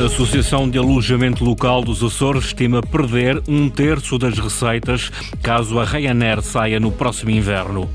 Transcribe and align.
A 0.00 0.04
Associação 0.04 0.66
de 0.66 0.78
Alojamento 0.78 1.44
Local 1.44 1.84
dos 1.84 2.02
Açores 2.02 2.46
estima 2.46 2.80
perder 2.80 3.42
um 3.46 3.68
terço 3.68 4.16
das 4.16 4.38
receitas 4.38 5.12
caso 5.42 5.78
a 5.78 5.84
Ryanair 5.84 6.40
saia 6.40 6.80
no 6.80 6.90
próximo 6.90 7.30
inverno. 7.30 7.86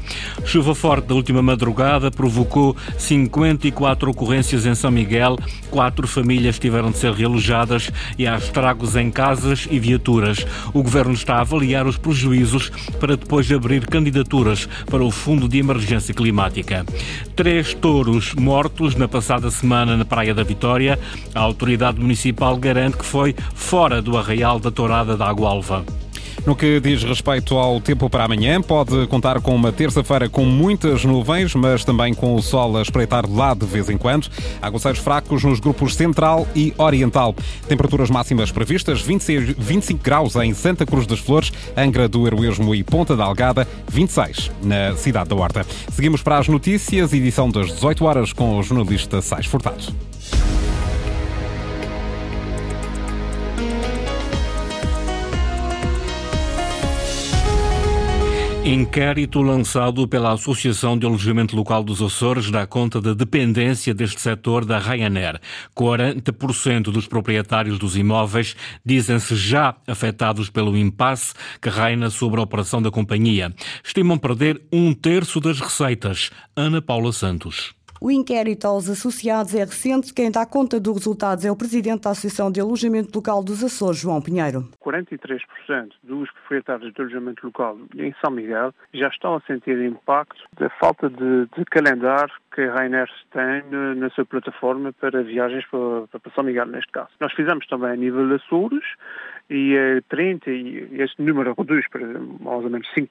Chuva 0.46 0.76
forte 0.76 1.08
da 1.08 1.16
última 1.16 1.42
madrugada 1.42 2.12
provocou 2.12 2.78
54 2.96 4.12
ocorrências 4.12 4.68
em 4.68 4.76
São 4.76 4.92
Miguel, 4.92 5.36
quatro 5.72 6.08
famílias 6.08 6.60
tiveram 6.60 6.92
de 6.92 7.00
ser 7.00 7.12
realojadas 7.12 7.90
e 8.20 8.28
há 8.28 8.38
estragos 8.38 8.96
em 8.96 9.10
casas 9.10 9.68
e 9.72 9.80
viaturas. 9.80 10.46
O 10.76 10.84
governo 10.84 11.14
está 11.14 11.38
a 11.38 11.42
avaliar 11.42 11.88
os 11.88 11.98
prejuízos 11.98 12.70
para 13.00 13.18
depois 13.18 13.52
abrir 13.52 13.88
candidaturas 13.88 14.70
para 14.92 15.04
o 15.04 15.10
Fundo 15.10 15.50
de 15.50 15.58
Emergência 15.58 16.14
Climática. 16.14 16.86
Três 17.36 17.74
touros 17.74 18.36
mortos 18.36 18.94
na 18.94 19.08
passada 19.08 19.50
semana 19.50 19.98
na 19.98 20.06
Praia 20.06 20.36
da 20.36 20.44
Vitória. 20.44 21.00
A 21.34 21.40
autoridade 21.40 21.95
Municipal 22.02 22.58
garante 22.58 22.98
que 22.98 23.06
foi 23.06 23.36
fora 23.54 24.02
do 24.02 24.18
arraial 24.18 24.60
da 24.60 24.72
Tourada 24.72 25.16
da 25.18 25.28
Agualva. 25.28 25.84
No 26.46 26.56
que 26.56 26.80
diz 26.80 27.04
respeito 27.04 27.58
ao 27.58 27.82
tempo 27.82 28.08
para 28.08 28.26
amanhã, 28.26 28.62
pode 28.62 29.08
contar 29.08 29.42
com 29.42 29.56
uma 29.56 29.72
terça-feira 29.72 30.30
com 30.30 30.46
muitas 30.46 31.04
nuvens, 31.04 31.56
mas 31.56 31.84
também 31.84 32.14
com 32.14 32.36
o 32.36 32.42
sol 32.42 32.78
a 32.78 32.84
espreitar 32.84 33.28
lá 33.28 33.56
de 33.56 33.66
vez 33.66 33.90
em 33.90 33.98
quando. 33.98 34.30
Aguaceiros 34.62 35.00
fracos 35.00 35.44
nos 35.44 35.60
grupos 35.60 35.96
central 35.96 36.48
e 36.56 36.72
oriental. 36.78 37.34
Temperaturas 37.68 38.12
máximas 38.12 38.52
previstas: 38.52 39.02
26, 39.02 39.56
25 39.58 40.04
graus 40.04 40.36
em 40.36 40.54
Santa 40.54 40.86
Cruz 40.86 41.08
das 41.08 41.18
Flores, 41.18 41.52
Angra 41.76 42.08
do 42.08 42.28
Heroísmo 42.28 42.76
e 42.76 42.84
Ponta 42.84 43.16
da 43.16 43.24
Algada, 43.24 43.68
26 43.88 44.52
na 44.62 44.96
cidade 44.96 45.30
da 45.30 45.36
Horta. 45.36 45.66
Seguimos 45.92 46.22
para 46.22 46.38
as 46.38 46.48
notícias, 46.48 47.12
edição 47.12 47.50
das 47.50 47.74
18 47.74 48.06
horas 48.06 48.32
com 48.32 48.60
o 48.60 48.62
jornalista 48.62 49.20
Sais 49.20 49.48
Furtado. 49.48 50.15
Inquérito 58.66 59.44
lançado 59.44 60.08
pela 60.08 60.34
Associação 60.34 60.98
de 60.98 61.06
Alojamento 61.06 61.56
Local 61.56 61.84
dos 61.84 62.02
Açores 62.02 62.50
dá 62.50 62.66
conta 62.66 63.00
da 63.00 63.14
dependência 63.14 63.94
deste 63.94 64.20
setor 64.20 64.66
da 64.66 64.80
Ryanair. 64.80 65.40
40% 65.78 66.86
dos 66.86 67.06
proprietários 67.06 67.78
dos 67.78 67.96
imóveis 67.96 68.56
dizem-se 68.84 69.36
já 69.36 69.76
afetados 69.88 70.50
pelo 70.50 70.76
impasse 70.76 71.36
que 71.62 71.70
reina 71.70 72.10
sobre 72.10 72.40
a 72.40 72.44
operação 72.44 72.82
da 72.82 72.90
companhia. 72.90 73.54
Estimam 73.84 74.18
perder 74.18 74.60
um 74.74 74.96
terço 74.96 75.40
das 75.40 75.60
receitas. 75.60 76.32
Ana 76.56 76.82
Paula 76.82 77.14
Santos. 77.14 77.76
O 78.02 78.12
inquérito 78.12 78.66
aos 78.66 78.90
associados 78.90 79.56
é 79.56 79.60
recente. 79.60 80.14
Quem 80.14 80.30
dá 80.30 80.46
conta 80.46 80.80
dos 80.80 80.98
resultados 80.98 81.46
é 81.46 81.52
o 81.52 81.56
presidente 81.56 82.02
da 82.02 82.12
Associação 82.12 82.52
de 82.52 82.60
Alojamento 82.60 83.10
Local 83.16 83.44
dos 83.44 83.64
Açores, 83.64 84.00
João 84.00 84.22
Pinheiro. 84.22 84.68
43% 84.84 85.40
dos 86.04 86.30
proprietários 86.32 86.94
de 86.94 87.02
alojamento 87.02 87.46
local 87.46 87.78
em 87.96 88.14
São 88.22 88.32
Miguel 88.32 88.74
já 88.94 89.08
estão 89.08 89.36
a 89.36 89.42
sentir 89.42 89.82
impacto 89.82 90.44
da 90.60 90.70
falta 90.72 91.10
de, 91.10 91.48
de 91.58 91.66
calendário 91.66 92.34
que 92.56 92.62
a 92.62 92.74
Rainer 92.74 93.10
tem 93.32 93.64
na 93.96 94.10
sua 94.12 94.26
plataforma 94.26 94.94
para 94.94 95.22
viagens 95.22 95.66
para, 95.66 96.20
para 96.20 96.32
São 96.34 96.44
Miguel, 96.44 96.66
neste 96.68 96.92
caso. 96.92 97.10
Nós 97.20 97.34
fizemos 97.34 97.68
também 97.68 97.92
a 97.92 97.96
nível 97.98 98.28
de 98.30 98.36
Açores 98.36 98.86
e 99.50 100.02
30, 100.08 100.50
e 100.50 101.02
este 101.02 101.22
número 101.22 101.54
reduz 101.58 101.86
para 101.90 102.08
mais 102.08 102.64
ou 102.64 102.70
menos 102.70 102.88
5%, 102.98 103.10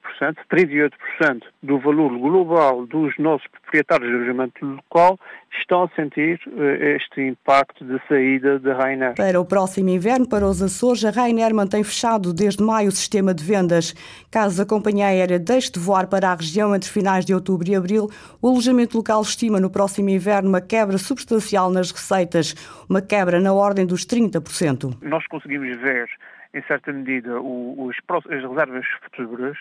38% 0.51 1.43
do 1.61 1.77
valor 1.77 2.17
global 2.17 2.87
dos 2.87 3.15
nossos 3.19 3.47
proprietários 3.47 4.09
de 4.09 4.15
alojamento 4.15 4.65
local 4.65 5.19
estão 5.59 5.83
a 5.83 5.89
sentir 5.89 6.39
eh, 6.47 6.97
este 6.97 7.21
impacto 7.21 7.83
de 7.85 7.99
saída 8.07 8.59
da 8.59 8.73
Rainer. 8.73 9.15
Para 9.15 9.39
o 9.39 9.45
próximo 9.45 9.89
inverno, 9.89 10.27
para 10.27 10.45
os 10.45 10.61
Açores, 10.61 11.03
a 11.05 11.11
Rainer 11.11 11.53
mantém 11.53 11.83
fechado 11.83 12.33
desde 12.33 12.63
maio 12.63 12.89
o 12.89 12.91
sistema 12.91 13.33
de 13.33 13.43
vendas. 13.43 13.93
Caso 14.31 14.61
a 14.61 14.65
companhia 14.65 15.07
aérea 15.07 15.39
deixe 15.39 15.71
de 15.71 15.79
voar 15.79 16.07
para 16.07 16.29
a 16.29 16.35
região 16.35 16.75
entre 16.75 16.89
finais 16.89 17.25
de 17.25 17.33
outubro 17.33 17.69
e 17.69 17.75
abril, 17.75 18.09
o 18.41 18.49
alojamento 18.49 18.97
local 18.97 19.21
estima 19.21 19.59
no 19.59 19.69
próximo 19.69 20.09
inverno 20.09 20.49
uma 20.49 20.61
quebra 20.61 20.97
substancial 20.97 21.69
nas 21.69 21.91
receitas, 21.91 22.53
uma 22.89 23.01
quebra 23.01 23.39
na 23.39 23.53
ordem 23.53 23.85
dos 23.85 24.05
30%. 24.05 24.97
Nós 25.01 25.25
conseguimos 25.27 25.75
ver 25.77 26.07
em 26.55 26.63
certa 26.63 26.91
medida, 26.93 27.39
os, 27.41 27.97
as 28.09 28.41
reservas 28.41 28.85
futuras 29.03 29.57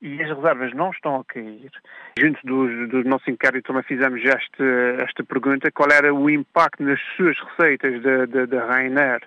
e 0.00 0.22
as 0.22 0.28
reservas 0.28 0.72
não 0.74 0.90
estão 0.90 1.16
a 1.16 1.24
cair. 1.24 1.70
Junto 2.18 2.38
do, 2.44 2.88
do 2.88 3.04
nosso 3.08 3.30
inquérito 3.30 3.68
também 3.68 3.82
fizemos 3.82 4.22
esta, 4.24 4.64
esta 5.02 5.24
pergunta, 5.24 5.70
qual 5.72 5.90
era 5.90 6.14
o 6.14 6.28
impacto 6.28 6.82
nas 6.82 7.00
suas 7.16 7.36
receitas 7.38 8.02
da, 8.02 8.26
da, 8.26 8.46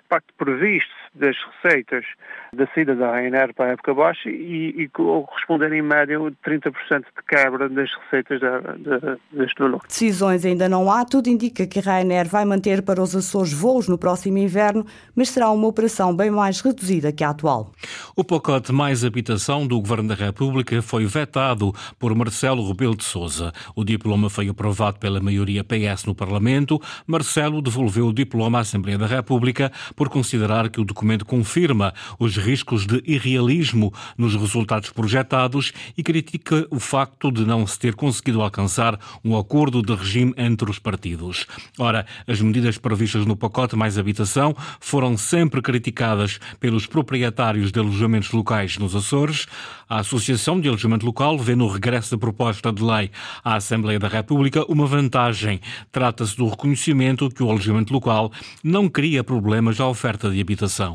impacto 0.06 0.34
previsto 0.34 0.99
das 1.14 1.36
receitas 1.62 2.04
da 2.52 2.66
saída 2.72 2.94
da 2.94 3.12
Ryanair 3.12 3.52
para 3.54 3.66
a 3.66 3.72
época 3.72 3.92
baixa 3.92 4.28
e, 4.28 4.82
e 4.82 4.88
corresponder 4.88 5.72
em 5.72 5.82
média 5.82 6.18
30% 6.18 6.72
de 7.00 7.22
quebra 7.28 7.68
das 7.68 7.90
receitas 8.04 8.40
da, 8.40 8.60
da, 8.60 9.16
deste 9.32 9.58
valor. 9.58 9.80
Decisões 9.86 10.44
ainda 10.44 10.68
não 10.68 10.90
há, 10.90 11.04
tudo 11.04 11.28
indica 11.28 11.66
que 11.66 11.80
a 11.80 11.82
Ryanair 11.82 12.28
vai 12.28 12.44
manter 12.44 12.82
para 12.82 13.02
os 13.02 13.14
Açores 13.14 13.52
voos 13.52 13.88
no 13.88 13.98
próximo 13.98 14.38
inverno, 14.38 14.86
mas 15.14 15.30
será 15.30 15.50
uma 15.50 15.66
operação 15.66 16.14
bem 16.14 16.30
mais 16.30 16.60
reduzida 16.60 17.12
que 17.12 17.24
a 17.24 17.30
atual. 17.30 17.72
O 18.16 18.22
pacote 18.22 18.72
Mais 18.72 19.04
Habitação 19.04 19.66
do 19.66 19.80
Governo 19.80 20.08
da 20.08 20.14
República 20.14 20.80
foi 20.80 21.06
vetado 21.06 21.72
por 21.98 22.14
Marcelo 22.14 22.66
Rebelo 22.68 22.96
de 22.96 23.04
Sousa. 23.04 23.52
O 23.74 23.84
diploma 23.84 24.30
foi 24.30 24.48
aprovado 24.48 24.98
pela 24.98 25.20
maioria 25.20 25.64
PS 25.64 26.04
no 26.04 26.14
Parlamento. 26.14 26.80
Marcelo 27.06 27.60
devolveu 27.60 28.06
o 28.06 28.12
diploma 28.12 28.58
à 28.58 28.60
Assembleia 28.60 28.98
da 28.98 29.06
República 29.06 29.72
por 29.96 30.08
considerar 30.08 30.68
que 30.68 30.80
o 30.80 30.84
documento 30.84 30.99
confirma 31.24 31.94
os 32.18 32.36
riscos 32.36 32.86
de 32.86 33.02
irrealismo 33.06 33.92
nos 34.16 34.34
resultados 34.34 34.90
projetados 34.90 35.72
e 35.96 36.02
critica 36.02 36.66
o 36.70 36.78
facto 36.78 37.30
de 37.30 37.44
não 37.44 37.66
se 37.66 37.78
ter 37.78 37.94
conseguido 37.94 38.42
alcançar 38.42 38.98
um 39.24 39.36
acordo 39.36 39.82
de 39.82 39.94
regime 39.94 40.34
entre 40.36 40.70
os 40.70 40.78
partidos. 40.78 41.46
Ora, 41.78 42.06
as 42.26 42.40
medidas 42.40 42.78
previstas 42.78 43.24
no 43.24 43.36
pacote 43.36 43.76
Mais 43.76 43.98
Habitação 43.98 44.54
foram 44.78 45.16
sempre 45.16 45.62
criticadas 45.62 46.38
pelos 46.58 46.86
proprietários 46.86 47.72
de 47.72 47.78
alojamentos 47.78 48.30
locais 48.32 48.78
nos 48.78 48.94
Açores. 48.94 49.46
A 49.88 50.00
Associação 50.00 50.60
de 50.60 50.68
Alojamento 50.68 51.06
Local 51.06 51.38
vê 51.38 51.54
no 51.54 51.68
regresso 51.68 52.12
da 52.12 52.18
proposta 52.18 52.72
de 52.72 52.82
lei 52.82 53.10
à 53.44 53.56
Assembleia 53.56 53.98
da 53.98 54.08
República 54.08 54.64
uma 54.70 54.86
vantagem. 54.86 55.60
Trata-se 55.90 56.36
do 56.36 56.48
reconhecimento 56.48 57.28
que 57.30 57.42
o 57.42 57.50
alojamento 57.50 57.92
local 57.92 58.32
não 58.62 58.88
cria 58.88 59.24
problemas 59.24 59.80
à 59.80 59.88
oferta 59.88 60.30
de 60.30 60.40
habitação 60.40 60.89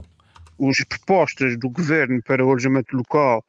as 0.61 0.83
propostas 0.83 1.57
do 1.57 1.69
governo 1.69 2.21
para 2.23 2.43
o 2.45 2.49
alojamento 2.49 2.95
local 2.95 3.43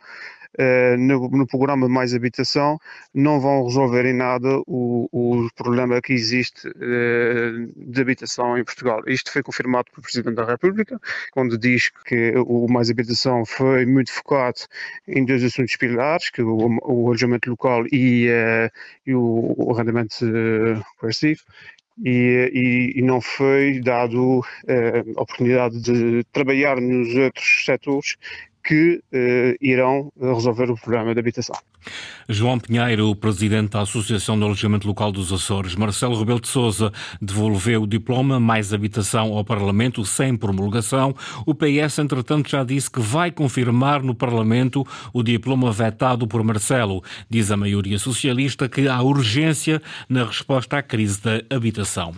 uh, 0.59 0.97
no, 0.97 1.28
no, 1.28 1.47
programa 1.47 1.89
Mais 1.89 2.15
Habitação 2.15 2.78
não 3.15 3.41
vão 3.41 3.65
resolver 3.65 4.05
em 4.06 4.12
nada 4.12 4.61
o, 4.67 5.09
o 5.12 5.49
problema 5.55 6.00
que 6.00 6.12
existe 6.12 6.69
uh, 6.69 7.72
de 7.77 8.00
habitação 8.00 8.59
em 8.59 8.65
Portugal. 8.65 9.03
Isto 9.06 9.33
foi 9.33 9.43
confirmado 9.43 9.91
pelo 9.91 10.03
Presidente 10.03 10.34
da 10.34 10.45
República, 10.45 11.00
quando 11.33 11.59
diz 11.59 11.91
que 12.05 12.33
o 12.37 12.66
Mais 12.69 12.91
Habitação 12.91 13.45
foi 13.45 13.87
muito 13.87 14.12
focado 14.12 14.61
em 15.06 15.25
dois 15.25 15.43
assuntos 15.45 15.77
pilares, 15.77 16.31
que 16.31 16.43
o, 16.43 16.78
o 16.83 17.09
alojamento 17.09 17.50
local 17.50 17.84
e, 17.93 18.28
uh, 18.28 18.71
e 19.06 19.15
o, 19.15 19.55
o 19.56 19.75
arrendamento 19.75 20.16
coercivo 20.99 21.43
e, 22.05 22.93
e, 22.95 22.99
e, 22.99 23.03
não 23.03 23.21
foi 23.21 23.81
dado 23.81 24.45
eh, 24.67 25.05
a 25.17 25.23
oportunidade 25.23 25.81
de 25.81 26.25
trabalhar 26.33 26.81
nos 26.81 27.15
outros 27.15 27.65
setores 27.65 28.17
que 28.62 29.01
eh, 29.12 29.57
irão 29.61 30.12
resolver 30.21 30.71
o 30.71 30.77
problema 30.77 31.15
da 31.15 31.21
habitação. 31.21 31.57
João 32.28 32.58
Pinheiro, 32.58 33.15
presidente 33.15 33.71
da 33.71 33.83
Associação 33.83 34.36
de 34.36 34.42
Alojamento 34.42 34.88
Local 34.88 35.12
dos 35.12 35.33
Açores, 35.33 35.77
Marcelo 35.77 36.18
Rebelo 36.18 36.41
de 36.41 36.48
Sousa, 36.48 36.92
devolveu 37.22 37.84
o 37.84 37.86
diploma 37.86 38.41
mais 38.41 38.72
habitação 38.72 39.33
ao 39.33 39.44
Parlamento 39.44 40.04
sem 40.04 40.36
promulgação. 40.36 41.15
O 41.47 41.54
PS, 41.54 42.00
entretanto, 42.00 42.50
já 42.50 42.65
disse 42.65 42.91
que 42.91 42.98
vai 42.98 43.30
confirmar 43.30 44.03
no 44.03 44.12
Parlamento 44.12 44.84
o 45.12 45.22
diploma 45.22 45.71
vetado 45.71 46.27
por 46.27 46.42
Marcelo. 46.42 47.00
Diz 47.30 47.53
a 47.53 47.56
maioria 47.56 47.98
socialista 47.98 48.68
que 48.68 48.89
há 48.89 49.00
urgência 49.00 49.80
na 50.09 50.24
resposta 50.24 50.78
à 50.78 50.82
crise 50.82 51.21
da 51.22 51.42
habitação. 51.54 52.12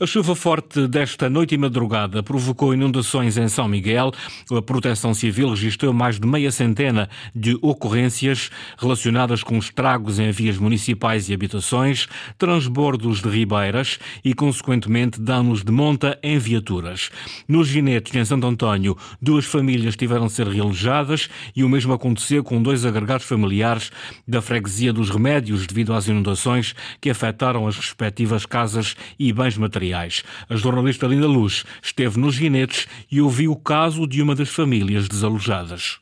A 0.00 0.06
chuva 0.06 0.34
forte 0.34 0.88
desta 0.88 1.30
noite 1.30 1.54
e 1.54 1.58
madrugada 1.58 2.20
provocou 2.20 2.74
inundações 2.74 3.36
em 3.36 3.46
São 3.46 3.68
Miguel. 3.68 4.10
A 4.50 4.60
Proteção 4.60 5.14
Civil 5.14 5.50
registrou 5.50 5.92
mais 5.92 6.18
de 6.18 6.26
meia 6.26 6.50
centena 6.50 7.08
de 7.32 7.56
ocorrências 7.62 8.50
relacionadas 8.76 9.11
com 9.44 9.58
estragos 9.58 10.18
em 10.18 10.30
vias 10.30 10.56
municipais 10.56 11.28
e 11.28 11.34
habitações, 11.34 12.08
transbordos 12.38 13.20
de 13.20 13.28
ribeiras 13.28 13.98
e, 14.24 14.34
consequentemente, 14.34 15.20
danos 15.20 15.62
de 15.62 15.70
monta 15.70 16.18
em 16.22 16.38
viaturas. 16.38 17.10
Nos 17.46 17.68
ginetes, 17.68 18.14
em 18.14 18.24
Santo 18.24 18.46
António, 18.46 18.96
duas 19.20 19.44
famílias 19.44 19.96
tiveram 19.96 20.26
de 20.26 20.32
ser 20.32 20.48
realojadas 20.48 21.28
e 21.54 21.62
o 21.62 21.68
mesmo 21.68 21.92
aconteceu 21.92 22.42
com 22.42 22.62
dois 22.62 22.84
agregados 22.84 23.26
familiares 23.26 23.90
da 24.26 24.40
freguesia 24.40 24.92
dos 24.92 25.10
Remédios 25.10 25.66
devido 25.66 25.92
às 25.92 26.08
inundações 26.08 26.74
que 27.00 27.10
afetaram 27.10 27.66
as 27.66 27.76
respectivas 27.76 28.46
casas 28.46 28.96
e 29.18 29.32
bens 29.32 29.56
materiais. 29.56 30.24
A 30.48 30.56
jornalista 30.56 31.06
Linda 31.06 31.26
Luz 31.26 31.64
esteve 31.82 32.18
nos 32.18 32.34
ginetes 32.34 32.86
e 33.10 33.20
ouviu 33.20 33.52
o 33.52 33.56
caso 33.56 34.06
de 34.06 34.22
uma 34.22 34.34
das 34.34 34.48
famílias 34.48 35.08
desalojadas. 35.08 36.00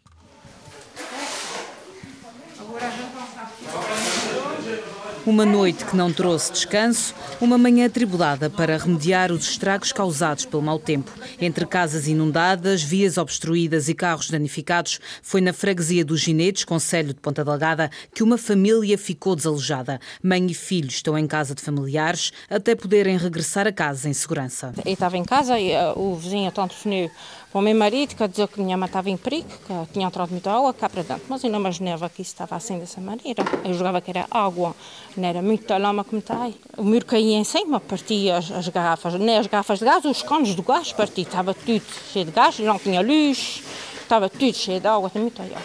Uma 5.26 5.44
noite 5.44 5.84
que 5.84 5.94
não 5.94 6.10
trouxe 6.10 6.50
descanso, 6.50 7.14
uma 7.42 7.58
manhã 7.58 7.86
atribulada 7.86 8.48
para 8.48 8.78
remediar 8.78 9.30
os 9.30 9.50
estragos 9.50 9.92
causados 9.92 10.46
pelo 10.46 10.62
mau 10.62 10.78
tempo. 10.78 11.10
Entre 11.38 11.66
casas 11.66 12.08
inundadas, 12.08 12.82
vias 12.82 13.18
obstruídas 13.18 13.90
e 13.90 13.94
carros 13.94 14.30
danificados, 14.30 14.98
foi 15.22 15.42
na 15.42 15.52
freguesia 15.52 16.04
dos 16.06 16.20
Ginetes, 16.20 16.64
Conselho 16.64 17.12
de 17.12 17.20
Ponta 17.20 17.44
Delgada, 17.44 17.90
que 18.14 18.22
uma 18.22 18.38
família 18.38 18.96
ficou 18.96 19.36
desalojada. 19.36 20.00
Mãe 20.22 20.46
e 20.46 20.54
filho 20.54 20.88
estão 20.88 21.16
em 21.18 21.26
casa 21.26 21.54
de 21.54 21.60
familiares 21.60 22.32
até 22.48 22.74
poderem 22.74 23.18
regressar 23.18 23.66
a 23.66 23.72
casa 23.72 24.08
em 24.08 24.14
segurança. 24.14 24.72
Eu 24.84 24.92
estava 24.92 25.18
em 25.18 25.24
casa 25.24 25.58
e 25.60 25.72
uh, 25.72 25.98
o 25.98 26.16
vizinho 26.16 26.50
tanto 26.50 26.74
telefonou 26.74 27.10
para 27.50 27.58
o 27.58 27.62
meu 27.62 27.74
marido, 27.74 28.14
que 28.14 28.28
dizia 28.28 28.46
que 28.46 28.60
minha 28.60 28.76
mãe 28.76 28.86
estava 28.86 29.10
em 29.10 29.16
perigo, 29.16 29.48
que 29.48 29.92
tinha 29.92 30.06
entrado 30.06 30.30
muita 30.30 30.52
água 30.52 30.72
cá 30.72 30.88
para 30.88 31.02
dentro. 31.02 31.24
Mas 31.28 31.42
eu 31.42 31.50
não 31.50 31.58
imaginava 31.58 32.08
que 32.08 32.22
isso 32.22 32.30
estava 32.30 32.54
assim 32.54 32.78
dessa 32.78 33.00
maneira. 33.00 33.42
Eu 33.64 33.74
jogava 33.74 34.00
que 34.00 34.10
era 34.10 34.26
água, 34.30 34.74
não 35.16 35.28
era 35.28 35.42
muita 35.42 35.76
lama 35.76 36.04
como 36.04 36.20
está 36.20 36.42
aí. 36.42 36.54
O 36.76 36.84
muro 36.84 37.04
caía 37.04 37.36
em 37.36 37.44
cima, 37.44 37.80
partia 37.80 38.36
as, 38.36 38.50
as 38.52 38.68
garrafas, 38.68 39.14
nem 39.14 39.36
as 39.36 39.48
garrafas 39.48 39.80
de 39.80 39.84
gás, 39.84 40.04
os 40.04 40.22
canos 40.22 40.54
do 40.54 40.62
gás 40.62 40.92
partia. 40.92 41.24
Estava 41.24 41.52
tudo 41.52 41.82
cheio 42.12 42.24
de 42.24 42.30
gás, 42.30 42.58
não 42.60 42.78
tinha 42.78 43.00
luz 43.00 43.62
estava 44.10 44.28
tudo 44.28 44.52
cheio 44.52 44.80
de 44.80 44.88
água, 44.88 45.08
muita 45.14 45.44
água. 45.44 45.60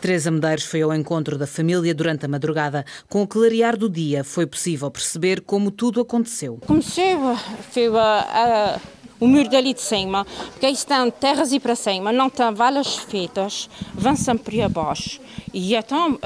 Teresa 0.00 0.30
Medeiros 0.30 0.64
foi 0.64 0.82
ao 0.82 0.94
encontro 0.94 1.36
da 1.36 1.48
família 1.48 1.92
durante 1.92 2.24
a 2.24 2.28
madrugada. 2.28 2.84
Com 3.08 3.22
o 3.22 3.26
clarear 3.26 3.76
do 3.76 3.90
dia, 3.90 4.22
foi 4.22 4.46
possível 4.46 4.88
perceber 4.88 5.40
como 5.40 5.72
tudo 5.72 6.00
aconteceu. 6.00 6.60
Comecei, 6.64 7.16
foi 7.72 7.88
a, 7.88 8.76
a 8.76 8.80
o 9.20 9.26
muro 9.26 9.48
dali 9.48 9.74
de 9.74 9.80
cima, 9.80 10.24
porque 10.52 10.66
aí 10.66 10.72
estão 10.72 11.10
terras 11.10 11.52
e 11.52 11.60
para 11.60 11.74
cima, 11.74 12.12
não 12.12 12.28
estão 12.28 12.54
valas 12.54 12.96
feitas, 12.96 13.68
vão 13.94 14.16
sempre 14.16 14.62
abaixo. 14.62 15.20
E 15.52 15.74
então 15.74 16.18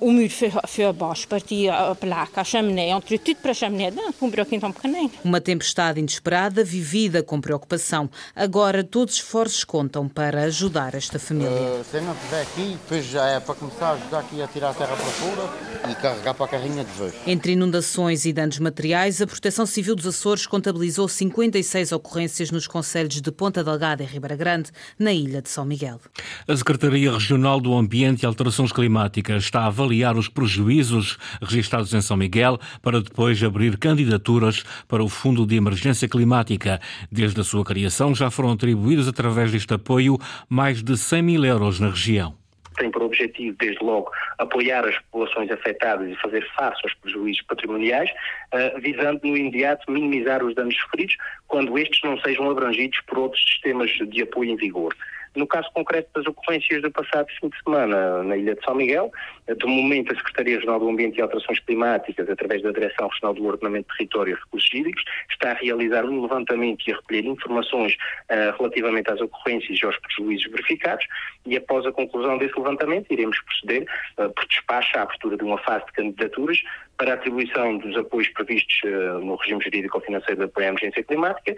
o 0.00 0.12
muro 0.12 0.30
foi, 0.30 0.50
foi 0.66 0.84
abaixo, 0.84 1.26
partia 1.26 1.74
a 1.74 1.94
placa, 1.94 2.40
a 2.40 2.44
chaminé, 2.44 2.90
entrou 2.90 3.18
tudo 3.18 3.36
para 3.36 3.50
a 3.50 3.54
chaminé 3.54 3.90
dentro, 3.90 4.14
um 4.22 4.30
buraquinho 4.30 4.60
tão 4.60 4.72
pequenino. 4.72 5.10
Uma 5.24 5.40
tempestade 5.40 5.98
inesperada, 5.98 6.62
vivida 6.64 7.22
com 7.22 7.40
preocupação. 7.40 8.08
Agora 8.34 8.84
todos 8.84 9.14
os 9.14 9.20
esforços 9.20 9.64
contam 9.64 10.08
para 10.08 10.42
ajudar 10.44 10.94
esta 10.94 11.18
família. 11.18 11.50
Uh, 11.50 11.84
se 11.84 12.00
não 12.00 12.12
estiver 12.12 12.42
aqui, 12.42 12.78
depois 12.82 13.04
já 13.06 13.26
é 13.26 13.40
para 13.40 13.54
começar 13.54 13.88
a 13.88 13.92
ajudar 13.92 14.18
aqui 14.20 14.42
a 14.42 14.46
tirar 14.46 14.70
a 14.70 14.74
terra 14.74 14.96
para 14.96 15.06
fora 15.06 15.90
e 15.90 15.94
carregar 15.96 16.34
para 16.34 16.46
a 16.46 16.48
carrinha 16.48 16.84
de 16.84 16.92
vez. 16.92 17.14
Entre 17.26 17.52
inundações 17.52 18.24
e 18.24 18.32
danos 18.32 18.58
materiais, 18.58 19.20
a 19.20 19.26
Proteção 19.26 19.66
Civil 19.66 19.96
dos 19.96 20.06
Açores 20.06 20.46
contabilizou 20.46 21.08
56 21.08 21.92
ocorrências 21.92 22.50
nos 22.50 22.66
conselhos 22.66 23.20
de 23.20 23.32
Ponta 23.32 23.64
Delgada 23.64 24.02
e 24.02 24.06
Ribeira 24.06 24.36
Grande, 24.36 24.70
na 24.98 25.12
ilha 25.12 25.42
de 25.42 25.48
São 25.48 25.64
Miguel. 25.64 26.00
A 26.46 26.56
Secretaria 26.56 27.12
Regional 27.12 27.60
do 27.60 27.74
Ambiente 27.74 28.22
e 28.22 28.26
Alterações 28.26 28.72
Climáticas 28.72 29.44
está 29.44 29.62
a 29.62 29.66
avaliar 29.66 29.87
os 30.16 30.28
prejuízos 30.28 31.18
registrados 31.40 31.92
em 31.94 32.00
São 32.00 32.16
Miguel 32.16 32.58
para 32.82 33.00
depois 33.00 33.42
abrir 33.42 33.76
candidaturas 33.78 34.64
para 34.86 35.02
o 35.02 35.08
Fundo 35.08 35.46
de 35.46 35.56
Emergência 35.56 36.08
Climática. 36.08 36.80
Desde 37.10 37.40
a 37.40 37.44
sua 37.44 37.64
criação 37.64 38.14
já 38.14 38.30
foram 38.30 38.52
atribuídos 38.52 39.08
através 39.08 39.52
deste 39.52 39.72
apoio 39.74 40.18
mais 40.48 40.82
de 40.82 40.96
100 40.96 41.22
mil 41.22 41.44
euros 41.44 41.80
na 41.80 41.88
região 41.90 42.34
tem 42.78 42.90
por 42.90 43.02
objetivo, 43.02 43.56
desde 43.58 43.84
logo, 43.84 44.10
apoiar 44.38 44.86
as 44.86 44.96
populações 45.10 45.50
afetadas 45.50 46.08
e 46.08 46.16
fazer 46.16 46.48
face 46.56 46.80
aos 46.84 46.94
prejuízos 46.94 47.42
patrimoniais, 47.42 48.08
uh, 48.54 48.80
visando 48.80 49.20
no 49.24 49.36
imediato 49.36 49.90
minimizar 49.90 50.42
os 50.44 50.54
danos 50.54 50.76
sofridos, 50.76 51.16
quando 51.46 51.76
estes 51.76 52.00
não 52.02 52.18
sejam 52.20 52.48
abrangidos 52.50 53.00
por 53.06 53.18
outros 53.18 53.42
sistemas 53.42 53.90
de 53.90 54.22
apoio 54.22 54.50
em 54.50 54.56
vigor. 54.56 54.94
No 55.36 55.46
caso 55.46 55.68
concreto 55.72 56.10
das 56.14 56.26
ocorrências 56.26 56.82
do 56.82 56.90
passado 56.90 57.28
fim 57.40 57.48
de 57.48 57.62
semana 57.62 58.22
na 58.22 58.36
Ilha 58.36 58.54
de 58.54 58.64
São 58.64 58.74
Miguel, 58.74 59.12
de 59.46 59.66
momento 59.66 60.12
a 60.12 60.16
Secretaria 60.16 60.56
Regional 60.56 60.80
do 60.80 60.88
Ambiente 60.88 61.18
e 61.18 61.22
Alterações 61.22 61.60
Climáticas, 61.60 62.28
através 62.28 62.62
da 62.62 62.70
Direção 62.70 63.08
Regional 63.08 63.34
do 63.34 63.46
Ordenamento 63.46 63.88
do 63.88 63.96
Território 63.96 64.32
e 64.32 64.34
Recursos 64.34 64.70
Hídricos, 64.72 65.04
está 65.30 65.52
a 65.52 65.54
realizar 65.54 66.04
um 66.04 66.22
levantamento 66.22 66.84
e 66.86 66.92
a 66.92 66.96
recolher 66.96 67.24
informações 67.24 67.94
uh, 67.94 68.56
relativamente 68.58 69.10
às 69.10 69.20
ocorrências 69.20 69.78
e 69.80 69.86
aos 69.86 69.96
prejuízos 69.98 70.50
verificados. 70.50 71.06
E 71.46 71.56
após 71.56 71.86
a 71.86 71.92
conclusão 71.92 72.38
desse 72.38 72.56
levantamento 72.58 73.10
iremos 73.10 73.38
proceder 73.40 73.86
uh, 74.18 74.30
por 74.30 74.46
despacho 74.46 74.98
à 74.98 75.02
abertura 75.02 75.36
de 75.36 75.44
uma 75.44 75.58
fase 75.58 75.86
de 75.86 75.92
candidaturas 75.92 76.62
para 76.98 77.12
a 77.12 77.14
atribuição 77.14 77.78
dos 77.78 77.96
apoios 77.96 78.28
previstos 78.30 78.80
uh, 78.84 79.24
no 79.24 79.36
regime 79.36 79.62
jurídico-financeiro 79.62 80.40
de 80.40 80.44
apoio 80.46 80.66
à 80.66 80.68
emergência 80.70 81.02
climática, 81.04 81.56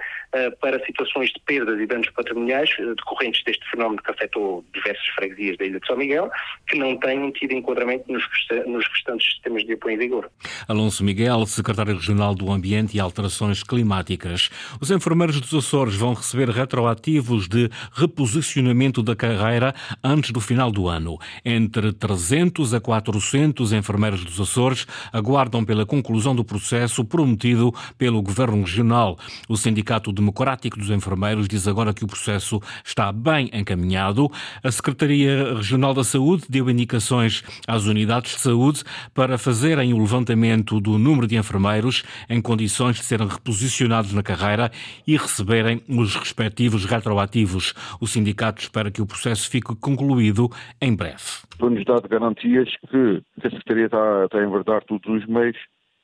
para 0.60 0.84
situações 0.84 1.31
de 1.31 1.40
perdas 1.40 1.81
e 1.81 1.87
danos 1.87 2.08
patrimoniais 2.10 2.70
decorrentes 2.96 3.42
deste 3.44 3.69
fenómeno 3.70 4.00
que 4.02 4.10
afetou 4.10 4.64
diversas 4.72 5.06
freguesias 5.16 5.56
da 5.56 5.64
Ilha 5.64 5.81
de 5.81 5.87
São 5.87 5.96
Miguel, 5.96 6.31
que 6.69 6.78
não 6.78 6.96
têm 6.98 7.31
tido 7.32 7.52
enquadramento 7.52 8.10
nos, 8.10 8.22
nos 8.66 8.87
restantes 8.88 9.26
sistemas 9.26 9.64
de 9.64 9.72
apoio 9.72 9.96
em 9.96 9.98
vigor. 9.98 10.31
Alonso 10.69 11.02
Miguel, 11.02 11.44
secretário 11.46 11.94
regional 11.94 12.34
do 12.34 12.50
Ambiente 12.50 12.96
e 12.96 13.00
Alterações 13.00 13.62
Climáticas. 13.62 14.50
Os 14.81 14.90
enfermeiros 14.90 15.40
dos 15.40 15.52
Açores 15.52 15.96
vão 15.96 16.14
receber 16.14 16.48
retroativos 16.48 17.48
de 17.48 17.69
reposicionamento 17.92 19.02
da 19.02 19.16
carreira 19.16 19.75
antes 20.02 20.31
do 20.31 20.40
final 20.40 20.70
do 20.70 20.88
ano. 20.88 21.19
Entre 21.44 21.92
300 21.92 22.75
a 22.75 22.81
400 22.81 23.72
enfermeiros 23.72 24.25
dos 24.25 24.40
Açores 24.40 24.87
aguardam 25.31 25.65
pela 25.65 25.87
conclusão 25.87 26.35
do 26.35 26.44
processo 26.44 27.05
prometido 27.05 27.73
pelo 27.97 28.21
Governo 28.21 28.62
Regional. 28.62 29.17
O 29.49 29.56
Sindicato 29.56 30.12
Democrático 30.12 30.77
dos 30.77 30.91
Enfermeiros 30.91 31.47
diz 31.47 31.69
agora 31.69 31.94
que 31.94 32.05
o 32.05 32.09
processo 32.09 32.61
está 32.85 33.12
bem 33.12 33.49
encaminhado. 33.53 34.29
A 34.62 34.71
Secretaria 34.73 35.55
Regional 35.55 35.94
da 35.94 36.03
Saúde 36.03 36.44
deu 36.49 36.69
indicações 36.69 37.44
às 37.67 37.85
unidades 37.85 38.32
de 38.32 38.41
saúde 38.41 38.82
para 39.15 39.38
fazerem 39.38 39.94
o 39.94 39.99
levantamento 39.99 40.81
do 40.81 40.99
número 40.99 41.29
de 41.29 41.37
enfermeiros 41.37 42.03
em 42.29 42.43
condições 42.43 42.97
de 42.97 43.05
serem 43.05 43.29
reposicionados 43.29 44.12
na 44.12 44.25
carreira 44.25 44.73
e 45.06 45.17
receberem 45.17 45.81
os 45.88 46.17
respectivos 46.17 46.85
retroativos. 46.85 47.73
O 48.00 48.06
sindicato 48.06 48.61
espera 48.61 48.91
que 48.91 49.00
o 49.00 49.06
processo 49.06 49.49
fique 49.49 49.76
concluído 49.76 50.50
em 50.81 50.94
breve. 50.94 51.49
Foi-nos 51.61 51.85
dado 51.85 52.09
garantias 52.09 52.69
que 52.91 53.23
a 53.44 53.50
Secretaria 53.50 53.85
está, 53.85 54.25
está 54.25 54.38
a 54.38 54.44
enverdar 54.44 54.83
todos 54.85 55.19
os 55.22 55.26
meios 55.26 55.56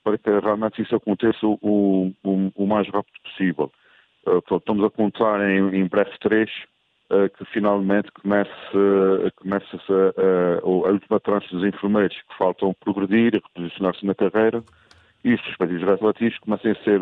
para 0.04 0.18
que 0.18 0.30
realmente 0.30 0.80
isso 0.80 0.94
aconteça 0.94 1.44
o, 1.44 2.12
o, 2.22 2.52
o 2.54 2.66
mais 2.66 2.86
rápido 2.88 3.20
possível. 3.24 3.72
Uh, 4.24 4.56
estamos 4.56 4.84
a 4.84 4.90
contar 4.90 5.40
em, 5.50 5.74
em 5.74 5.86
breve 5.86 6.16
três 6.20 6.48
uh, 7.10 7.28
que 7.36 7.44
finalmente 7.46 8.10
comece, 8.12 8.50
uh, 8.74 9.30
comece 9.36 9.66
a, 9.76 10.64
a, 10.64 10.66
última 10.66 11.18
tranche 11.18 11.48
dos 11.50 11.64
enfermeiros 11.64 12.16
que 12.16 12.38
faltam 12.38 12.74
progredir 12.74 13.34
reposicionar-se 13.34 14.06
na 14.06 14.14
carreira 14.14 14.62
e 15.24 15.34
os 15.34 15.40
respectivos 15.40 16.00
relativos 16.00 16.38
comecem 16.38 16.70
a 16.70 16.84
ser 16.84 17.00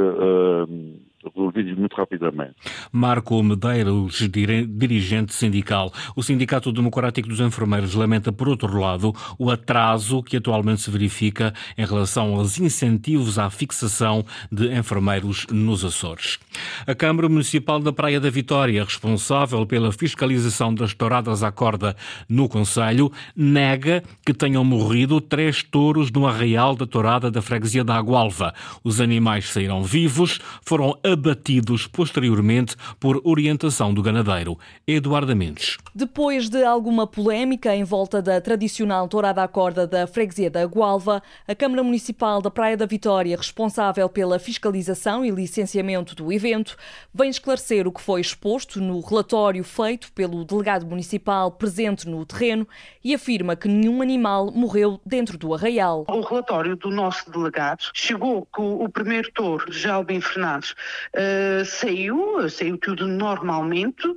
resolvidos 1.34 1.76
muito 1.78 1.94
rapidamente. 1.96 2.54
Marco 2.92 3.42
Medeiros, 3.42 4.28
dirigente 4.28 5.34
sindical. 5.34 5.92
O 6.16 6.22
Sindicato 6.22 6.72
Democrático 6.72 7.28
dos 7.28 7.40
Enfermeiros 7.40 7.94
lamenta, 7.94 8.32
por 8.32 8.48
outro 8.48 8.78
lado, 8.78 9.12
o 9.38 9.50
atraso 9.50 10.22
que 10.22 10.36
atualmente 10.36 10.82
se 10.82 10.90
verifica 10.90 11.52
em 11.76 11.84
relação 11.84 12.34
aos 12.34 12.58
incentivos 12.58 13.38
à 13.38 13.50
fixação 13.50 14.24
de 14.50 14.72
enfermeiros 14.76 15.46
nos 15.50 15.84
Açores. 15.84 16.38
A 16.86 16.94
Câmara 16.94 17.28
Municipal 17.28 17.80
da 17.80 17.92
Praia 17.92 18.20
da 18.20 18.30
Vitória, 18.30 18.84
responsável 18.84 19.66
pela 19.66 19.92
fiscalização 19.92 20.74
das 20.74 20.94
touradas 20.94 21.42
à 21.42 21.50
corda 21.50 21.96
no 22.28 22.48
Conselho, 22.48 23.10
nega 23.36 24.02
que 24.24 24.34
tenham 24.34 24.64
morrido 24.64 25.20
três 25.20 25.62
touros 25.62 26.10
no 26.10 26.26
arraial 26.26 26.74
da 26.74 26.86
tourada 26.86 27.30
da 27.30 27.42
freguesia 27.42 27.84
da 27.84 27.96
Agualva. 27.96 28.54
Os 28.82 29.00
animais 29.00 29.50
saíram 29.50 29.82
vivos, 29.82 30.40
foram 30.64 30.98
abatidos 31.14 31.86
posteriormente 31.86 32.76
por 33.00 33.20
orientação 33.24 33.94
do 33.94 34.02
ganadeiro. 34.02 34.58
Eduardo 34.86 35.34
Mendes. 35.34 35.78
Depois 35.94 36.48
de 36.48 36.62
alguma 36.64 37.06
polémica 37.06 37.74
em 37.74 37.84
volta 37.84 38.20
da 38.20 38.40
tradicional 38.40 39.08
tourada 39.08 39.42
à 39.42 39.48
corda 39.48 39.86
da 39.86 40.06
freguesia 40.06 40.50
da 40.50 40.64
Gualva, 40.64 41.22
a 41.48 41.54
Câmara 41.54 41.82
Municipal 41.82 42.42
da 42.42 42.50
Praia 42.50 42.76
da 42.76 42.84
Vitória, 42.84 43.36
responsável 43.36 44.08
pela 44.08 44.38
fiscalização 44.38 45.24
e 45.24 45.30
licenciamento 45.30 46.14
do 46.14 46.32
evento, 46.32 46.76
vem 47.14 47.30
esclarecer 47.30 47.86
o 47.86 47.92
que 47.92 48.00
foi 48.00 48.20
exposto 48.20 48.80
no 48.80 49.00
relatório 49.00 49.62
feito 49.64 50.12
pelo 50.12 50.44
delegado 50.44 50.84
municipal 50.84 51.50
presente 51.50 52.08
no 52.08 52.26
terreno 52.26 52.66
e 53.02 53.14
afirma 53.14 53.56
que 53.56 53.68
nenhum 53.68 54.02
animal 54.02 54.50
morreu 54.50 55.00
dentro 55.06 55.38
do 55.38 55.54
arraial. 55.54 56.04
O 56.08 56.20
relatório 56.20 56.76
do 56.76 56.90
nosso 56.90 57.30
delegado 57.30 57.84
chegou 57.94 58.46
que 58.46 58.60
o 58.60 58.88
primeiro 58.88 59.30
touro, 59.32 59.72
Jalbin 59.72 60.20
Fernandes, 60.20 60.74
uh, 61.12 61.64
saiu, 61.64 62.48
saiu 62.48 62.78
tudo 62.78 63.06
normalmente. 63.06 64.06
Uh, 64.06 64.16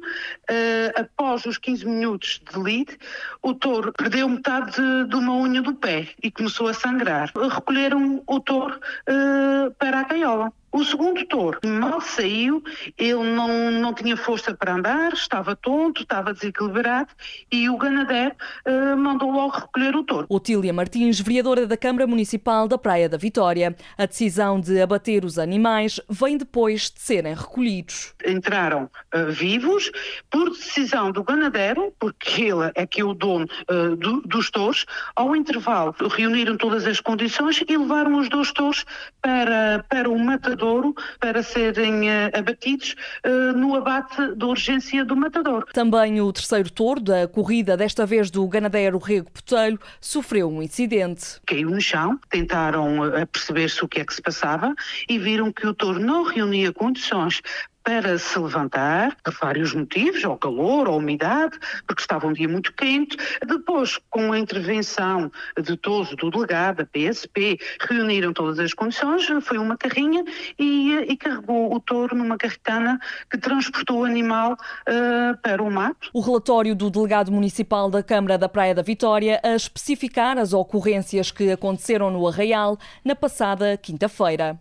após 0.96 1.46
os 1.46 1.58
15 1.58 1.86
minutos 1.86 2.42
de 2.52 2.60
lead, 2.60 2.98
o 3.42 3.54
touro 3.54 3.94
perdeu 3.94 4.30
metade 4.30 4.72
de, 4.72 5.10
de, 5.10 5.16
uma 5.16 5.34
unha 5.34 5.62
do 5.62 5.74
pé 5.74 6.08
e 6.22 6.32
começou 6.32 6.68
a 6.68 6.74
sangrar. 6.74 7.32
Recolheram 7.36 8.24
o 8.28 8.40
touro 8.40 8.76
uh, 8.76 9.72
para 9.80 10.02
a 10.02 10.04
gaiola. 10.04 10.54
O 10.78 10.86
segundo 10.86 11.26
touro 11.26 11.60
mal 11.66 12.00
saiu, 12.00 12.64
ele 13.00 13.34
não, 13.34 13.72
não 13.72 13.96
tinha 13.96 14.16
força 14.16 14.54
para 14.54 14.76
andar, 14.76 15.12
estava 15.12 15.56
tonto, 15.56 16.04
estava 16.04 16.32
desequilibrado 16.32 17.10
e 17.52 17.68
o 17.68 17.76
ganadeiro 17.78 18.36
uh, 18.68 18.96
mandou 18.96 19.32
logo 19.32 19.58
recolher 19.58 19.96
o 19.96 20.04
touro. 20.04 20.28
Otília 20.30 20.72
Martins, 20.72 21.20
vereadora 21.20 21.66
da 21.66 21.76
Câmara 21.76 22.06
Municipal 22.06 22.68
da 22.68 22.78
Praia 22.78 23.10
da 23.10 23.18
Vitória. 23.18 23.76
A 23.98 24.06
decisão 24.06 24.60
de 24.60 24.80
abater 24.80 25.26
os 25.26 25.40
animais 25.40 26.00
vem 26.08 26.38
depois 26.38 26.92
de 26.92 27.02
serem 27.02 27.34
recolhidos. 27.34 28.14
Entraram 28.24 28.84
uh, 28.84 29.32
vivos 29.32 29.90
por 30.30 30.52
decisão 30.52 31.12
do 31.12 31.24
ganadeiro, 31.24 31.92
porque 32.00 32.44
ele 32.44 32.72
é 32.76 32.86
que 32.86 33.02
é 33.02 33.04
o 33.04 33.16
dono 33.16 33.48
uh, 33.68 33.96
do, 33.96 34.22
dos 34.22 34.52
touros. 34.52 34.86
Ao 35.16 35.36
intervalo, 35.36 35.96
reuniram 36.16 36.56
todas 36.56 36.86
as 36.86 37.02
condições 37.02 37.64
e 37.68 37.76
levaram 37.76 38.20
os 38.20 38.30
dois 38.30 38.52
touros 38.52 38.86
para, 39.24 39.84
para 39.90 40.08
o 40.08 40.20
matador 40.20 40.67
para 41.20 41.44
serem 41.44 42.10
uh, 42.10 42.32
abatidos 42.34 42.96
uh, 43.26 43.58
no 43.58 43.76
abate 43.76 44.36
da 44.36 44.46
urgência 44.48 45.06
do 45.06 45.16
matador. 45.16 45.66
Também 45.74 46.22
o 46.22 46.32
terceiro 46.32 46.70
touro 46.72 47.00
da 47.00 47.28
corrida, 47.28 47.78
desta 47.78 48.06
vez 48.06 48.30
do 48.30 48.48
ganadeiro 48.48 48.98
Rego 48.98 49.32
Potelho, 49.32 49.80
sofreu 50.00 50.50
um 50.50 50.62
incidente. 50.62 51.40
Caiu 51.46 51.70
no 51.70 51.82
chão, 51.82 52.20
tentaram 52.30 53.00
uh, 53.00 53.28
perceber-se 53.28 53.84
o 53.84 53.88
que 53.88 54.02
é 54.02 54.06
que 54.06 54.14
se 54.14 54.22
passava 54.22 54.74
e 55.10 55.18
viram 55.18 55.52
que 55.52 55.66
o 55.66 55.74
touro 55.74 56.00
não 56.00 56.24
reunia 56.24 56.74
condições 56.74 57.42
para 57.88 58.20
se 58.20 58.38
levantar, 58.38 59.16
por 59.24 59.34
vários 59.36 59.74
motivos, 59.74 60.26
ao 60.26 60.38
calor, 60.38 60.88
à 60.88 60.92
umidade, 60.92 61.58
porque 61.88 62.02
estava 62.02 62.28
um 62.28 62.34
dia 62.34 62.50
muito 62.50 62.74
quente. 62.74 63.16
Depois, 63.48 63.98
com 64.10 64.34
a 64.34 64.38
intervenção 64.38 65.32
de 65.58 65.78
todos, 65.78 66.14
do 66.18 66.30
delegado, 66.30 66.80
da 66.80 66.86
PSP, 66.86 67.58
reuniram 67.90 68.34
todas 68.34 68.60
as 68.60 68.74
condições, 68.74 69.26
foi 69.42 69.58
uma 69.58 69.78
carrinha 69.78 70.22
e, 70.60 70.96
e 71.08 71.16
carregou 71.16 71.74
o 71.74 71.80
touro 71.80 72.14
numa 72.14 72.38
carretana 72.38 73.00
que 73.32 73.38
transportou 73.38 74.02
o 74.02 74.04
animal 74.04 74.52
uh, 74.54 75.38
para 75.42 75.64
o 75.64 75.72
mato. 75.72 76.10
O 76.14 76.20
relatório 76.20 76.76
do 76.76 76.90
delegado 76.90 77.32
municipal 77.32 77.90
da 77.90 78.04
Câmara 78.04 78.38
da 78.38 78.50
Praia 78.50 78.76
da 78.76 78.82
Vitória 78.82 79.40
a 79.42 79.56
especificar 79.56 80.38
as 80.38 80.52
ocorrências 80.52 81.32
que 81.32 81.50
aconteceram 81.50 82.12
no 82.12 82.28
Arraial 82.28 82.78
na 83.06 83.16
passada 83.16 83.78
quinta-feira. 83.78 84.60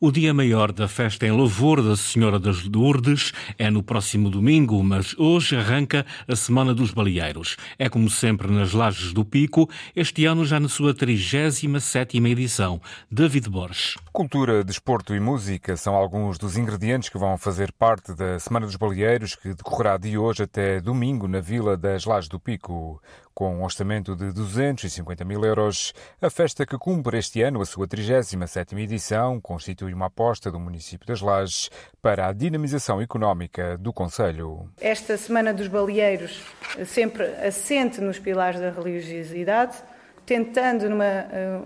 O 0.00 0.10
dia 0.10 0.34
maior 0.34 0.72
da 0.72 0.88
festa 0.88 1.26
em 1.26 1.30
louvor 1.30 1.82
da 1.82 1.96
Senhora 1.96 2.38
das 2.38 2.64
Lourdes 2.64 3.32
é 3.58 3.70
no 3.70 3.82
próximo 3.82 4.28
domingo, 4.30 4.82
mas 4.82 5.16
hoje 5.18 5.56
arranca 5.56 6.04
a 6.26 6.34
Semana 6.34 6.74
dos 6.74 6.90
Baleeiros. 6.90 7.56
É 7.78 7.88
como 7.88 8.10
sempre 8.10 8.50
nas 8.50 8.72
Lajes 8.72 9.12
do 9.12 9.24
Pico, 9.24 9.68
este 9.94 10.26
ano 10.26 10.44
já 10.44 10.58
na 10.58 10.68
sua 10.68 10.94
37ª 10.94 12.28
edição. 12.28 12.80
David 13.10 13.48
Borges. 13.48 13.96
Cultura, 14.12 14.64
desporto 14.64 15.14
e 15.14 15.20
música 15.20 15.76
são 15.76 15.94
alguns 15.94 16.38
dos 16.38 16.56
ingredientes 16.56 17.08
que 17.08 17.18
vão 17.18 17.38
fazer 17.38 17.72
parte 17.72 18.14
da 18.14 18.38
Semana 18.38 18.66
dos 18.66 18.76
Baleeiros, 18.76 19.34
que 19.34 19.54
decorrerá 19.54 19.96
de 19.96 20.18
hoje 20.18 20.42
até 20.42 20.80
domingo 20.80 21.28
na 21.28 21.40
Vila 21.40 21.76
das 21.76 22.04
Lajes 22.04 22.28
do 22.28 22.38
Pico. 22.38 23.00
Com 23.34 23.56
um 23.56 23.64
orçamento 23.64 24.14
de 24.14 24.30
250 24.30 25.24
mil 25.24 25.42
euros, 25.42 25.94
a 26.20 26.28
festa 26.28 26.66
que 26.66 26.76
cumpre 26.76 27.18
este 27.18 27.40
ano 27.40 27.62
a 27.62 27.64
sua 27.64 27.88
37ª 27.88 28.78
edição 28.78 29.40
constitui 29.40 29.94
uma 29.94 30.06
aposta 30.06 30.50
do 30.50 30.60
município 30.60 31.06
das 31.06 31.22
Lajes 31.22 31.70
para 32.02 32.26
a 32.28 32.32
dinamização 32.32 33.00
económica 33.00 33.78
do 33.78 33.90
Conselho. 33.90 34.68
Esta 34.78 35.16
Semana 35.16 35.54
dos 35.54 35.66
Baleeiros 35.66 36.42
sempre 36.84 37.24
assente 37.36 38.02
nos 38.02 38.18
pilares 38.18 38.60
da 38.60 38.70
religiosidade, 38.70 39.78
tentando 40.26 40.90
numa 40.90 41.04
eh, 41.04 41.60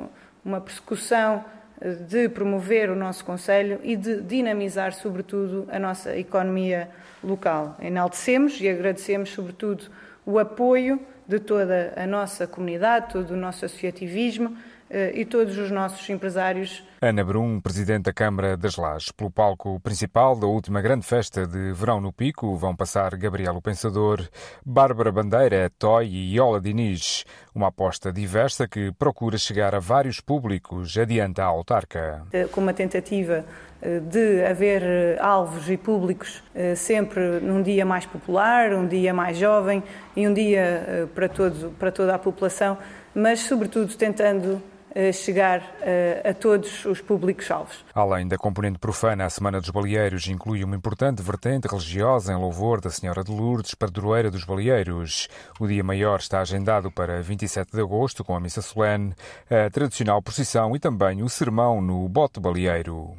uma 0.44 0.60
persecução 0.60 1.44
eh, 1.80 1.94
de 1.94 2.28
promover 2.28 2.90
o 2.90 2.94
nosso 2.94 3.24
Conselho 3.24 3.80
e 3.82 3.96
de 3.96 4.20
dinamizar, 4.22 4.92
sobretudo, 4.92 5.66
a 5.68 5.80
nossa 5.80 6.16
economia 6.16 6.88
local. 7.24 7.76
Enaltecemos 7.82 8.60
e 8.60 8.68
agradecemos, 8.68 9.30
sobretudo, 9.30 9.90
o 10.24 10.38
apoio 10.38 11.00
de 11.26 11.38
toda 11.38 11.92
a 11.96 12.06
nossa 12.06 12.46
comunidade, 12.46 13.12
todo 13.12 13.30
o 13.32 13.36
nosso 13.36 13.64
associativismo 13.64 14.56
e 14.90 15.24
todos 15.24 15.58
os 15.58 15.70
nossos 15.70 16.08
empresários. 16.08 16.82
Ana 17.00 17.24
Brum, 17.24 17.60
Presidente 17.60 18.04
da 18.04 18.12
Câmara 18.12 18.56
das 18.56 18.76
Lajes. 18.76 19.10
Pelo 19.12 19.30
palco 19.30 19.78
principal 19.80 20.34
da 20.36 20.46
última 20.46 20.80
grande 20.80 21.04
festa 21.04 21.46
de 21.46 21.72
verão 21.72 22.00
no 22.00 22.12
Pico 22.12 22.56
vão 22.56 22.74
passar 22.74 23.16
Gabriel 23.16 23.56
o 23.56 23.62
Pensador, 23.62 24.26
Bárbara 24.64 25.12
Bandeira, 25.12 25.70
Toy 25.78 26.06
e 26.06 26.34
Iola 26.34 26.60
Diniz. 26.60 27.24
Uma 27.54 27.68
aposta 27.68 28.12
diversa 28.12 28.66
que 28.68 28.92
procura 28.92 29.36
chegar 29.36 29.74
a 29.74 29.78
vários 29.78 30.20
públicos, 30.20 30.96
adianta 30.96 31.42
a 31.42 31.46
autarca. 31.46 32.22
Eh, 32.32 32.46
com 32.46 32.60
uma 32.60 32.72
tentativa 32.72 33.44
eh, 33.82 34.00
de 34.00 34.44
haver 34.44 35.20
alvos 35.20 35.68
e 35.68 35.76
públicos 35.76 36.42
sempre 36.76 37.40
num 37.40 37.62
dia 37.62 37.84
mais 37.84 38.06
popular, 38.06 38.72
um 38.72 38.86
dia 38.86 39.12
mais 39.12 39.36
jovem 39.36 39.82
e 40.16 40.26
um 40.26 40.32
dia 40.32 41.08
para, 41.14 41.28
todo, 41.28 41.70
para 41.78 41.92
toda 41.92 42.14
a 42.14 42.18
população, 42.18 42.78
mas 43.14 43.40
sobretudo 43.40 43.94
tentando 43.94 44.62
chegar 45.12 45.62
a 46.24 46.32
todos 46.32 46.84
os 46.84 47.00
públicos-alvos. 47.00 47.84
Além 47.94 48.26
da 48.26 48.36
componente 48.36 48.78
profana, 48.78 49.24
a 49.24 49.30
Semana 49.30 49.60
dos 49.60 49.70
Baleeiros 49.70 50.26
inclui 50.26 50.64
uma 50.64 50.76
importante 50.76 51.22
vertente 51.22 51.68
religiosa 51.68 52.32
em 52.32 52.36
louvor 52.36 52.80
da 52.80 52.90
Senhora 52.90 53.22
de 53.22 53.30
Lourdes, 53.30 53.74
padroeira 53.74 54.30
dos 54.30 54.44
Baleeiros. 54.44 55.28
O 55.60 55.66
dia 55.66 55.84
maior 55.84 56.18
está 56.18 56.40
agendado 56.40 56.90
para 56.90 57.22
27 57.22 57.72
de 57.72 57.80
agosto, 57.80 58.24
com 58.24 58.34
a 58.34 58.40
missa 58.40 58.62
solene, 58.62 59.14
a 59.50 59.70
tradicional 59.70 60.22
procissão 60.22 60.74
e 60.74 60.78
também 60.78 61.22
o 61.22 61.28
sermão 61.28 61.80
no 61.80 62.08
Bote 62.08 62.40
Baleeiro. 62.40 63.14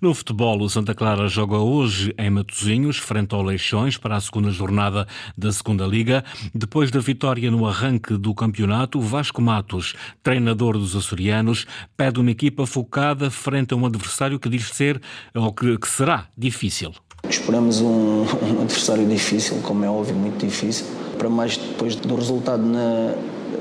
No 0.00 0.14
futebol, 0.14 0.60
o 0.60 0.68
Santa 0.68 0.94
Clara 0.94 1.28
joga 1.28 1.58
hoje 1.58 2.14
em 2.18 2.30
Matosinhos, 2.30 2.98
frente 2.98 3.34
ao 3.34 3.42
Leixões, 3.42 3.96
para 3.96 4.16
a 4.16 4.20
segunda 4.20 4.50
jornada 4.50 5.06
da 5.36 5.52
Segunda 5.52 5.86
Liga. 5.86 6.24
Depois 6.54 6.90
da 6.90 7.00
vitória 7.00 7.50
no 7.50 7.66
arranque 7.66 8.16
do 8.16 8.34
campeonato, 8.34 9.00
Vasco 9.00 9.40
Matos, 9.40 9.94
treinador 10.22 10.78
dos 10.78 10.94
açorianos, 11.20 11.66
pede 11.96 12.18
uma 12.18 12.30
equipa 12.30 12.66
focada 12.66 13.30
frente 13.30 13.74
a 13.74 13.76
um 13.76 13.84
adversário 13.84 14.38
que 14.38 14.48
diz 14.48 14.68
ser, 14.68 15.00
ou 15.34 15.52
que, 15.52 15.76
que 15.78 15.88
será, 15.88 16.26
difícil. 16.36 16.92
Esperamos 17.28 17.80
um, 17.80 18.24
um 18.56 18.62
adversário 18.62 19.06
difícil, 19.06 19.60
como 19.62 19.84
é 19.84 19.90
óbvio, 19.90 20.14
muito 20.14 20.44
difícil. 20.44 20.86
Para 21.18 21.28
mais 21.28 21.58
depois 21.58 21.94
do 21.94 22.14
resultado 22.14 22.62
na, 22.62 23.14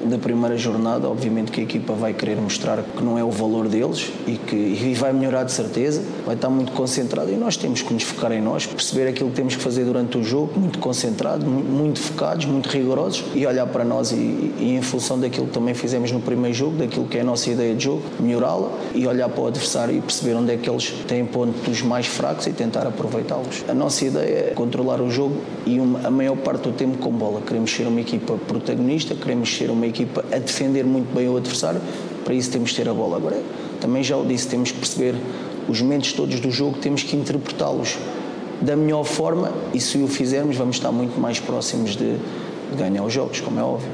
da 0.05 0.17
primeira 0.17 0.57
jornada, 0.57 1.07
obviamente 1.07 1.51
que 1.51 1.61
a 1.61 1.63
equipa 1.63 1.93
vai 1.93 2.13
querer 2.13 2.37
mostrar 2.37 2.83
que 2.83 3.03
não 3.03 3.17
é 3.17 3.23
o 3.23 3.31
valor 3.31 3.67
deles 3.67 4.11
e 4.27 4.35
que 4.35 4.55
e 4.55 4.93
vai 4.93 5.13
melhorar 5.13 5.43
de 5.43 5.51
certeza, 5.51 6.01
vai 6.25 6.35
estar 6.35 6.49
muito 6.49 6.71
concentrado 6.71 7.31
e 7.31 7.35
nós 7.35 7.57
temos 7.57 7.81
que 7.81 7.93
nos 7.93 8.03
focar 8.03 8.31
em 8.31 8.41
nós, 8.41 8.65
perceber 8.65 9.07
aquilo 9.07 9.29
que 9.29 9.35
temos 9.35 9.55
que 9.55 9.61
fazer 9.61 9.85
durante 9.85 10.17
o 10.17 10.23
jogo, 10.23 10.59
muito 10.59 10.79
concentrado, 10.79 11.45
muito 11.45 11.99
focados, 11.99 12.45
muito 12.45 12.69
rigorosos 12.69 13.23
e 13.35 13.45
olhar 13.45 13.67
para 13.67 13.83
nós 13.83 14.11
e, 14.11 14.15
e 14.15 14.75
em 14.77 14.81
função 14.81 15.19
daquilo 15.19 15.47
que 15.47 15.53
também 15.53 15.73
fizemos 15.73 16.11
no 16.11 16.19
primeiro 16.19 16.55
jogo, 16.55 16.77
daquilo 16.77 17.05
que 17.05 17.17
é 17.17 17.21
a 17.21 17.23
nossa 17.23 17.49
ideia 17.49 17.75
de 17.75 17.83
jogo, 17.83 18.01
melhorá-la 18.19 18.69
e 18.93 19.05
olhar 19.07 19.29
para 19.29 19.41
o 19.41 19.47
adversário 19.47 19.95
e 19.95 20.01
perceber 20.01 20.35
onde 20.35 20.53
é 20.53 20.57
que 20.57 20.69
eles 20.69 20.91
têm 21.07 21.25
pontos 21.25 21.81
mais 21.81 22.05
fracos 22.05 22.47
e 22.47 22.51
tentar 22.51 22.87
aproveitá-los. 22.87 23.63
A 23.67 23.73
nossa 23.73 24.05
ideia 24.05 24.49
é 24.49 24.53
controlar 24.55 25.01
o 25.01 25.09
jogo 25.09 25.35
e 25.65 25.79
uma, 25.79 26.07
a 26.07 26.11
maior 26.11 26.37
parte 26.37 26.63
do 26.63 26.71
tempo 26.71 26.97
com 26.97 27.11
bola. 27.11 27.41
Queremos 27.41 27.71
ser 27.71 27.87
uma 27.87 28.01
equipa 28.01 28.37
protagonista, 28.47 29.15
queremos 29.15 29.55
ser 29.55 29.69
uma 29.79 29.87
equipa 29.87 30.23
a 30.31 30.37
defender 30.37 30.83
muito 30.85 31.13
bem 31.15 31.27
o 31.27 31.37
adversário, 31.37 31.81
para 32.23 32.33
isso 32.33 32.51
temos 32.51 32.71
que 32.71 32.77
ter 32.77 32.89
a 32.89 32.93
bola. 32.93 33.17
Agora, 33.17 33.41
também 33.79 34.03
já 34.03 34.17
o 34.17 34.25
disse, 34.25 34.47
temos 34.47 34.71
que 34.71 34.77
perceber 34.77 35.15
os 35.67 35.81
momentos 35.81 36.13
todos 36.13 36.39
do 36.39 36.51
jogo, 36.51 36.77
temos 36.77 37.01
que 37.01 37.15
interpretá-los 37.15 37.97
da 38.61 38.75
melhor 38.75 39.05
forma 39.05 39.53
e 39.73 39.79
se 39.79 39.97
o 39.97 40.07
fizermos 40.07 40.57
vamos 40.57 40.75
estar 40.75 40.91
muito 40.91 41.19
mais 41.19 41.39
próximos 41.39 41.95
de, 41.95 42.17
de 42.17 42.77
ganhar 42.77 43.03
os 43.03 43.13
jogos, 43.13 43.39
como 43.39 43.59
é 43.59 43.63
óbvio. 43.63 43.89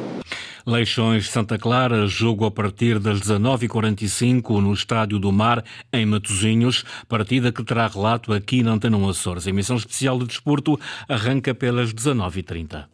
Leixões 0.65 1.29
Santa 1.29 1.59
Clara, 1.59 2.07
jogo 2.07 2.43
a 2.43 2.49
partir 2.49 2.97
das 2.97 3.19
19h45 3.19 4.59
no 4.59 4.73
Estádio 4.73 5.19
do 5.19 5.31
Mar, 5.31 5.63
em 5.93 6.07
Matosinhos, 6.07 6.83
partida 7.07 7.51
que 7.51 7.63
terá 7.63 7.85
relato 7.85 8.33
aqui 8.33 8.63
na 8.63 8.71
Antena 8.71 8.97
Açores. 9.07 9.45
Emissão 9.45 9.75
especial 9.75 10.17
de 10.17 10.25
desporto 10.25 10.79
arranca 11.07 11.53
pelas 11.53 11.93
19h30. 11.93 12.85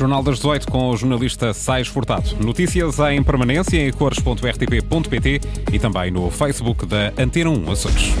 Jornal 0.00 0.22
das 0.22 0.36
18 0.36 0.66
com 0.66 0.88
o 0.88 0.96
jornalista 0.96 1.52
Sais 1.52 1.86
Furtado. 1.86 2.34
Notícias 2.42 2.98
em 3.00 3.22
permanência 3.22 3.76
em 3.76 3.92
cores.rtp.pt 3.92 5.40
e 5.70 5.78
também 5.78 6.10
no 6.10 6.30
Facebook 6.30 6.86
da 6.86 7.12
Antena 7.18 7.50
1 7.50 7.70
Açores. 7.70 8.14